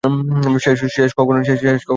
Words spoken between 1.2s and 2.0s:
দেখেছিলে ওকে?